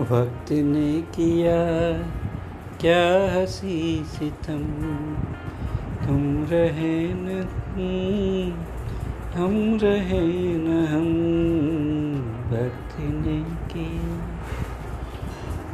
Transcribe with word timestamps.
वक्त 0.00 0.52
ने 0.52 1.02
किया 1.02 1.56
क्या 2.80 3.00
हँसी 3.34 4.04
सितम 4.06 4.62
तुम 6.06 6.46
रहे 6.50 7.08
न 7.14 7.26
हम 9.34 9.78
रहे 9.82 10.22
न 10.56 10.86
हम। 10.86 11.10
वक्त 12.52 12.96
ने 13.00 13.36
किया 13.74 14.16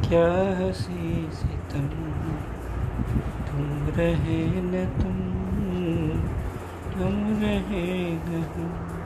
क्या 0.09 0.27
हँसी 0.59 1.29
सितम 1.31 1.87
तुम 3.47 3.87
रहे 3.95 4.45
न 4.61 4.85
तुम, 4.99 5.17
हम 6.99 7.39
रहे 7.41 8.11
न 8.11 8.45
हम। 8.55 8.96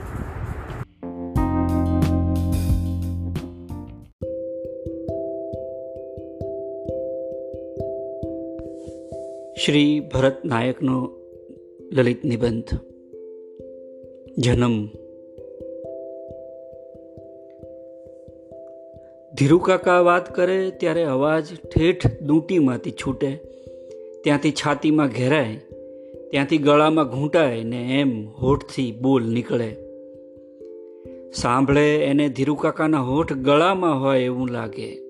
શ્રી 9.66 10.00
ભરત 10.00 10.44
નાયકનો 10.44 11.10
લલિત 11.92 12.24
નિબંધ. 12.24 12.64
જન્મ. 14.38 14.86
ધીરુકાકા 19.34 20.00
વાત 20.00 20.34
કરે 20.34 20.70
ત્યારે 20.70 21.02
અવાજ 21.02 21.44
ઠેઠ 21.54 22.22
દૂંટીમાંથી 22.22 22.90
છૂટે. 22.90 23.36
ત્યાંથી 24.24 24.50
છાતીમાં 24.50 25.08
ઘેરાય, 25.08 25.56
ત્યાંથી 26.30 26.58
ગળામાં 26.58 27.08
ઘૂંટાય 27.08 27.62
ને 27.62 28.00
એમ 28.00 28.28
હોઠથી 28.28 28.98
બોલ 29.02 29.24
નીકળે. 29.24 29.76
સાંભળે 31.32 31.96
એને 31.96 32.28
ધીરુકાકાના 32.28 33.00
હોઠ 33.00 33.32
ગળામાં 33.32 34.00
હોય 34.00 34.24
એવું 34.24 34.48
લાગે. 34.48 35.02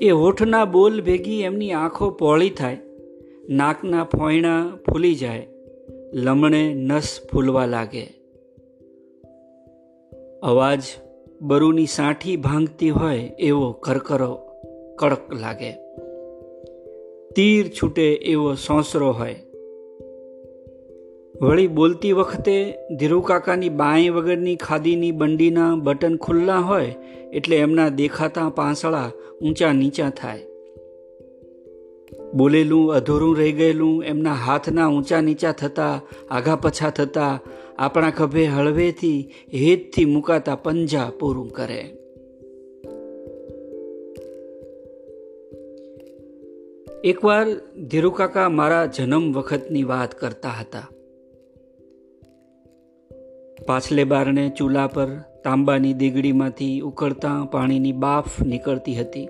એ 0.00 0.10
હોઠના 0.10 0.64
બોલ 0.64 1.00
ભેગી 1.00 1.40
એમની 1.40 1.72
આંખો 1.72 2.10
પહોળી 2.10 2.50
થાય. 2.50 2.78
નાકના 3.48 4.04
ફોયણા 4.04 4.78
ફૂલી 4.86 5.14
જાય, 5.14 5.46
લમણે 6.14 6.74
નસ 6.74 7.20
ફૂલવા 7.32 7.66
લાગે. 7.66 8.20
અવાજ 10.42 10.82
બરુની 11.42 11.86
સાંઠી 11.86 12.36
ભાંગતી 12.36 12.90
હોય 12.90 13.18
એવો 13.38 13.72
કરકરો 13.72 14.34
કડક 14.98 15.32
લાગે. 15.32 15.72
તીર 17.36 17.68
છૂટે 17.68 18.12
એવો 18.14 18.54
સોંસરો 18.54 19.12
હોય. 19.12 19.36
વળી 21.42 21.66
બોલતી 21.66 22.12
વખતે 22.12 22.74
ધીરુકાકાની 22.98 23.68
બાંય 23.68 24.10
વગરની 24.10 24.56
ખાદીની 24.56 25.12
બંડીના 25.12 25.74
બટન 25.74 26.16
ખુલ્લા 26.16 26.58
હોય 26.58 26.94
એટલે 27.32 27.56
એમના 27.56 27.88
દેખાતા 27.88 28.48
પાંસળા 28.48 29.10
ઊંચા 29.42 29.72
નીચા 29.72 30.10
થાય. 30.10 30.40
બોલેલું, 32.34 32.94
અધૂરું 32.94 33.36
રહી 33.36 33.52
ગયેલું, 33.52 34.04
એમના 34.04 34.32
હાથના 34.32 34.88
ઊંચા 34.88 35.20
નીચા 35.20 35.52
થતા, 35.52 36.00
આઘા 36.30 36.56
પછા 36.56 36.90
થતા, 36.90 37.40
આપણા 37.78 38.10
ખભે 38.10 38.44
હળવેથી, 38.44 39.30
હેતથી 39.54 40.04
મુકાતા 40.04 40.56
પંજા 40.56 41.10
પૂરું 41.20 41.48
કરે. 41.48 41.96
એકવાર 47.04 47.46
ધીરુકાકા 47.90 48.48
મારા 48.48 48.86
જન્મ 48.86 49.32
વખતની 49.32 49.82
વાત 49.82 50.14
કરતા 50.14 50.48
હતા. 50.48 50.88
પાછલે 53.66 54.04
બારણે 54.04 54.52
ચૂલા 54.58 54.86
પર 54.86 55.08
તાંબાની 55.44 55.92
દીગડીમાંથી 55.92 56.80
ઉકળતા 56.80 57.44
પાણીની 57.44 57.92
બાફ 57.92 58.42
નીકળતી 58.42 58.94
હતી. 58.94 59.28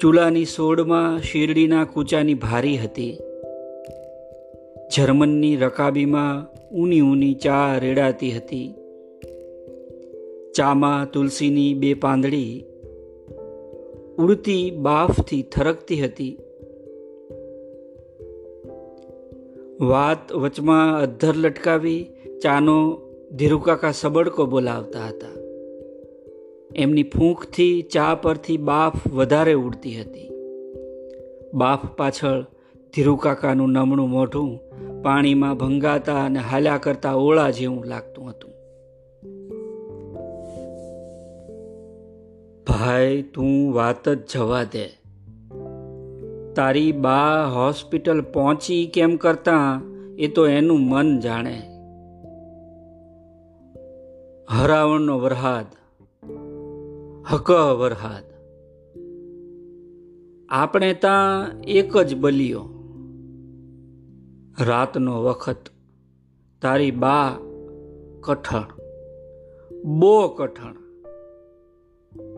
ચૂલાની 0.00 0.44
સોડમાં 0.44 1.18
શેરડીના 1.18 1.84
કૂચાની 1.84 2.34
ભારી 2.34 2.76
હતી. 2.76 3.18
જર્મનની 4.96 5.56
રકાબીમાં 5.56 6.54
ઊની 6.74 7.00
ઊની 7.00 7.34
ચા 7.34 7.78
રેડાતી 7.78 8.30
હતી. 8.30 8.74
ચામાં 10.56 11.10
તુલસીની 11.10 11.74
બે 11.74 11.94
પાંદડી 11.94 12.64
ઉડતી 14.18 14.70
બાફથી 14.70 15.42
થરકતી 15.42 16.04
હતી. 16.04 16.38
વાત 19.80 20.32
વચમાં 20.32 21.00
અધ્ધર 21.00 21.34
લટકાવી 21.36 22.06
ચાનો 22.42 23.00
ધીરુકાકા 23.34 23.90
સબડકો 23.90 24.46
બોલાવતા 24.46 25.06
હતા. 25.06 25.43
એમની 26.76 27.02
ફૂંકથી, 27.02 27.82
ચા 27.82 28.14
પરથી 28.14 28.56
બાફ 28.56 29.12
વધારે 29.12 29.52
ઉડતી 29.52 30.00
હતી. 30.00 30.30
બાફ 31.54 31.86
પાછળ 31.86 32.42
ધીરુકાકાનું 32.94 33.70
નમણું 33.70 34.10
મોઢું 34.10 34.58
પાણીમાં 35.02 35.56
ભંગાતા 35.56 36.24
અને 36.24 36.38
હાલ્યા 36.38 36.76
કરતા 36.76 37.14
ઓળા 37.14 37.50
જેવું 37.50 37.84
લાગતું 37.84 38.30
હતું. 38.30 38.50
ભાઈ, 42.68 43.22
તું 43.22 43.74
વાત 43.74 44.08
જ 44.08 44.18
જવા 44.32 44.64
દે. 44.64 44.86
તારી 46.54 46.92
બા 46.92 47.44
હોસ્પિટલ 47.44 48.22
પહોંચી 48.22 48.90
કેમ 48.94 49.16
કરતા 49.16 49.80
એ 50.18 50.26
તો 50.26 50.46
એનું 50.46 50.80
મન 50.80 51.20
જાણે. 51.20 51.62
હરાવણનો 54.50 55.18
વરહાદ. 55.18 55.83
હક 57.30 57.50
વરહાદ. 57.50 58.24
આપણે 60.48 60.94
ત્યાં 60.94 61.50
એક 61.62 61.96
જ 61.96 62.16
બલિયો. 62.16 62.68
રાતનો 64.60 65.22
વખત 65.22 65.56
તારી 66.62 66.90
બા 66.90 67.38
કઠણ, 68.20 68.64
બો 69.84 70.28
કઠણ. 70.28 70.74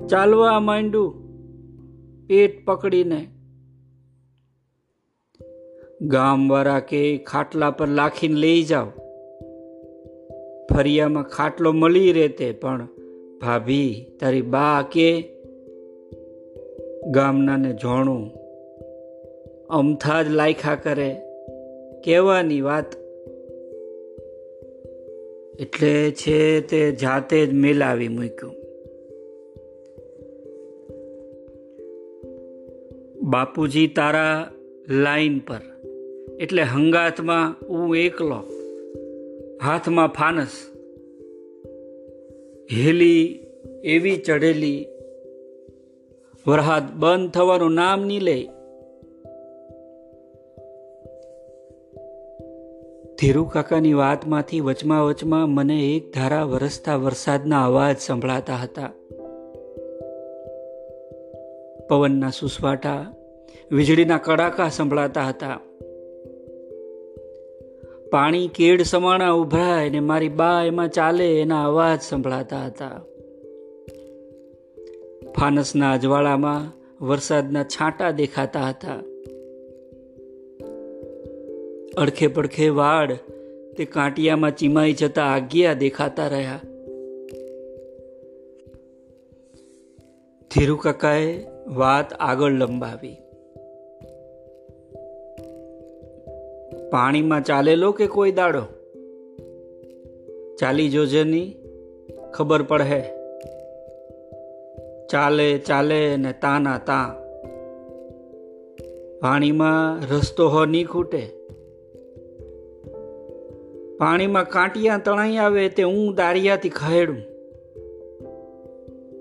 ચાલવા 0.06 0.60
માંડ્યું, 0.60 1.14
પેટ 2.26 2.64
પકડીને. 2.64 3.28
ગામવાળા 6.00 6.80
કે 6.80 7.18
ખાટલા 7.18 7.70
પર 7.70 7.88
લાખીને 7.88 8.34
લઈ 8.34 8.62
જાઓ. 8.62 8.86
ફરિયામાં 10.74 11.22
ખાટલો 11.22 11.72
મળી 11.72 12.12
રહેતે 12.12 12.52
પણ 12.52 12.88
ભાભી, 13.40 14.06
તારી 14.20 14.42
બા 14.42 14.88
કે 14.92 15.24
ગામનાને 17.10 17.72
જોણું? 17.72 18.30
અમથા 19.70 20.22
જ 20.22 20.28
લાયખા 20.28 20.74
કરે. 20.74 21.16
કહેવાની 22.04 22.60
વાત 22.60 22.84
એટલે 25.60 26.10
છે 26.10 26.60
તે 26.60 26.92
જાતે 26.92 27.46
જ 27.46 27.52
મેલાવી 27.52 28.08
મૂક્યું. 28.08 28.52
બાપુજી 33.30 33.86
તારા 33.86 34.50
લાઈન 34.88 35.38
પર. 35.38 35.60
એટલે 36.40 36.62
હંગાથમાં 36.62 37.68
હું 37.68 37.96
એકલો. 37.96 38.44
હાથમાં 39.62 40.08
ફાનસ. 40.08 40.75
હેલી 42.72 43.46
એવી 43.84 44.16
ચઢેલી, 44.16 44.86
વરહાદ 46.46 46.92
બંધ 46.92 47.30
થવાનું 47.30 47.72
નામ 47.72 48.04
નહીં 48.04 48.20
લે. 48.20 48.48
ધીરુ 53.20 53.44
કાકાની 53.44 53.92
વાતમાંથી 53.92 54.60
વચમાં 54.60 55.04
વચમાં 55.04 55.48
મને 55.48 55.80
એક 55.80 56.14
ધારા 56.14 56.42
વરસતા 56.42 56.96
વરસાદના 56.96 57.64
અવાજ 57.64 57.96
સંભળાતા 57.98 58.54
હતા. 58.54 58.90
પવનના 61.88 62.30
સુસવાટા, 62.30 63.14
વીજળીના 63.72 64.18
કડાકા 64.18 64.68
સંભળાતા 64.68 65.22
હતા. 65.22 65.60
પાણી 68.10 68.48
કેડ 68.48 68.82
સમાણા 68.82 69.30
ઉભરાય 69.30 69.90
ને 69.90 70.00
મારી 70.00 70.28
બા 70.28 70.62
એમાં 70.62 70.88
ચાલે 70.88 71.40
એના 71.40 71.64
અવાજ 71.64 72.00
સંભળાતા 72.02 72.66
હતા. 72.66 73.00
ફાનસના 75.40 75.92
અજવાળામાં 75.92 76.72
વરસાદના 77.04 77.64
છાંટા 77.64 78.10
દેખાતા 78.10 78.68
હતા. 78.68 79.00
અડખે 81.96 82.26
પડખે 82.26 82.68
વાડ 82.68 83.12
તે 83.76 83.84
કાંટિયામાં 83.84 84.56
ચીમાઈ 84.56 84.92
જતા 84.92 85.24
આગિયા 85.24 85.72
દેખાતા 85.72 86.26
રહ્યા. 86.26 86.60
ધીરુ 90.54 90.76
કાકાએ 90.76 91.46
વાત 91.66 92.12
આગળ 92.12 92.50
લંબાવી. 92.50 93.16
પાણીમાં 96.90 97.44
ચાલેલો 97.44 97.92
કે 97.92 98.06
કોઈ 98.06 98.32
દાડો? 98.32 98.62
ચાલી 100.60 100.88
જોજેની 100.88 101.54
ખબર 102.34 102.62
પડે. 102.62 103.00
ચાલે 105.06 105.58
ચાલે 105.58 106.16
ને 106.16 106.32
તાના 106.32 106.78
તા. 106.78 107.14
પાણીમાં 109.20 110.00
રસ્તો 110.14 110.48
હો 110.48 110.64
નહીં 110.64 110.86
ખૂટે. 110.86 111.26
પાણીમાં 113.98 114.48
કાંટિયા 114.48 114.98
તણાઈ 114.98 115.36
આવે 115.36 115.68
તે 115.68 115.82
હું 115.82 116.14
દારિયાથી 116.14 116.68
ખહેડું. 116.68 117.18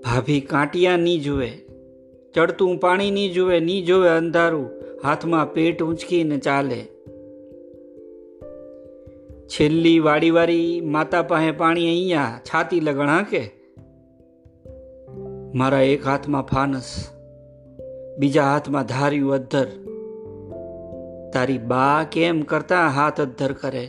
ભાભી 0.04 0.40
કાંટિયા 0.40 0.96
નહીં 0.96 1.20
જુએ, 1.20 1.48
ચડતું 2.34 2.78
પાણી 2.78 3.10
નહીં 3.10 3.32
જુએ 3.32 3.60
નહીં 3.60 3.84
જોવે 3.84 4.08
અંધારું, 4.08 4.70
હાથમાં 5.04 5.52
પેટ 5.52 5.82
ઊંચકીને 5.82 6.38
ચાલે. 6.38 6.95
છેલ્લી 9.46 9.98
વાડી 9.98 10.30
વારી 10.30 10.80
માતા 10.80 11.22
પાસે 11.22 11.50
પાણી 11.50 11.86
અહીંયા 11.86 12.40
છાતી 12.44 12.80
લગણ 12.80 13.08
હાંકે? 13.08 13.42
મારા 15.54 15.80
એક 15.80 16.06
હાથમાં 16.06 16.42
ફાનસ, 16.42 16.88
બીજા 18.18 18.42
હાથમાં 18.42 18.86
ધાર્યું 18.86 19.32
અધ્ધર. 19.32 19.68
તારી 21.32 21.58
બા 21.58 22.06
કેમ 22.12 22.42
કરતા 22.42 22.88
હાથ 22.88 23.20
અધ્ધર 23.20 23.52
કરે? 23.52 23.84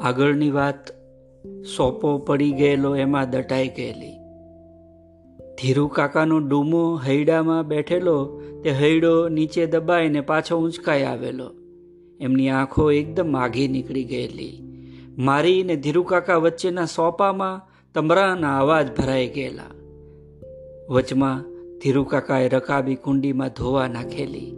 આગળની 0.00 0.50
વાત 0.50 0.90
સોપો 1.76 2.18
પડી 2.18 2.52
ગયેલો 2.52 2.96
એમાં 2.96 3.30
દટાઈ 3.30 3.68
ગયેલી. 3.68 4.13
ધીરુ 5.60 5.88
કાકાનો 5.88 6.38
ડૂમો 6.38 7.00
હૈડામાં 7.06 7.68
બેઠેલો, 7.68 8.42
તે 8.64 8.70
હૈડો 8.70 9.28
નીચે 9.28 9.66
દબાઈને 9.66 10.20
પાછો 10.20 10.56
ઊંચકાઈ 10.56 11.02
આવેલો. 11.02 11.50
એમની 12.20 12.48
આંખો 12.48 12.92
એકદમ 12.92 13.36
આઘી 13.36 13.68
નીકળી 13.68 14.04
ગયેલી. 14.04 14.62
મારી 15.18 15.62
ને 15.62 15.76
ધીરુ 15.76 16.02
કાકા 16.02 16.36
વચ્ચેના 16.36 16.84
સોપામાં 16.84 17.68
તમરાના 17.94 18.58
અવાજ 18.58 18.96
ભરાઈ 18.96 19.28
ગયેલા. 19.28 19.70
વચમાં 20.88 21.44
ધીરુ 21.78 22.04
કાકાએ 22.04 22.48
રકાબી 22.48 22.94
કુંડીમાં 22.94 23.48
ધોવા 23.48 23.88
નાખેલી. 23.88 24.56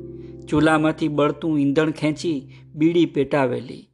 ચૂલામાંથી 0.48 1.08
બળતું 1.08 1.60
ઈંધણ 1.60 1.90
ખેંચી 1.90 2.52
બીડી 2.74 3.06
પેટાવેલી. 3.06 3.90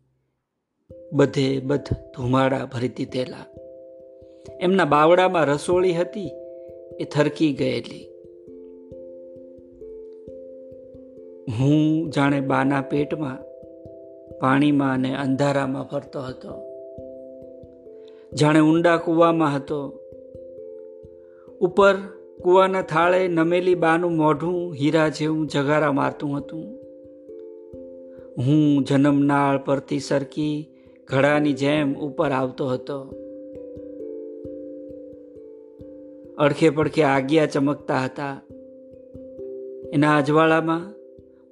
બધે 1.13 1.61
બધ 1.61 1.89
ધુમાડા 2.17 2.67
ભરી 2.67 2.89
દીધેલા. 2.89 3.45
એમના 4.61 4.85
બાવડામાં 4.85 5.47
રસોળી 5.47 5.93
હતી 5.93 6.31
એ 7.01 7.05
થરકી 7.05 7.53
ગયેલી. 7.53 8.09
હું 11.61 12.11
જાણે 12.11 12.41
બાના 12.41 12.81
પેટમાં 12.81 13.39
પાણીમાં 14.41 14.95
અને 14.95 15.17
અંધારામાં 15.17 15.85
ફરતો 15.85 16.21
હતો. 16.21 16.49
જાણે 18.35 18.61
ઊંડા 18.61 18.97
કૂવામાં 18.97 19.57
હતો. 19.57 19.99
ઉપર 21.61 21.95
કૂવાના 22.43 22.83
થાળે 22.83 23.29
નમેલી 23.29 23.75
બાનું 23.75 24.17
મોઢું 24.17 24.75
હીરા 24.75 25.09
જેવું 25.09 25.47
જગારા 25.47 25.93
મારતું 25.93 26.39
હતું. 26.39 26.65
હું 28.39 28.85
જન્મનાળ 28.85 29.59
પરથી 29.59 30.01
સરકી 30.01 30.69
ઘડાની 31.05 31.53
જેમ 31.53 31.95
ઉપર 31.95 32.31
આવતો 32.31 32.67
હતો. 32.67 33.15
અડખે 36.39 36.71
પડખે 36.71 37.03
આગિયા 37.03 37.47
ચમકતા 37.47 37.99
હતા. 37.99 38.41
એના 39.93 40.17
અજવાળામાં 40.17 40.93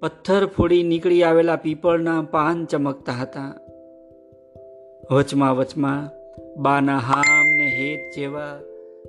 પથ્થર 0.01 0.47
ફોડી 0.47 0.83
નીકળી 0.83 1.23
આવેલા 1.23 1.57
પીપળના 1.57 2.23
પાન 2.31 2.65
ચમકતા 2.65 3.13
હતા. 3.13 3.55
વચમાં 5.11 5.57
વચમાં 5.57 6.11
બાના 6.63 6.99
હામ 6.99 7.47
ને 7.59 7.67
હેત 7.67 8.17
જેવા 8.17 8.61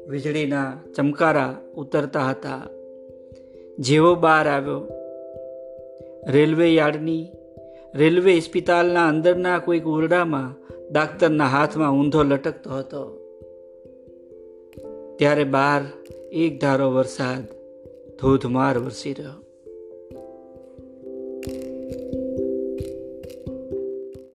વીજળીના 0.09 0.73
ચમકારા 0.95 1.57
ઉતરતા 1.75 2.19
હતા. 2.19 2.61
જેવો 3.79 4.15
બહાર 4.15 4.47
આવ્યો. 4.47 4.89
રેલવે 6.27 6.73
યાર્ડની, 6.73 7.27
રેલવે 7.95 8.33
હોસ્પિટલના 8.33 9.07
અંદરના 9.07 9.59
કોઈક 9.59 9.87
ઓરડામાં 9.87 10.55
ડાક્ટરના 10.91 11.45
હાથમાં 11.45 11.91
ઊંધો 11.91 12.23
લટકતો 12.23 12.69
હતો. 12.69 13.30
ત્યારે 15.17 15.43
બાર 15.43 15.81
એક 16.31 16.61
ધારો 16.61 16.89
વરસાદ 16.91 17.43
ધોધમાર 18.19 18.77
વરસી 18.77 19.13
રહ્યો. 19.13 19.39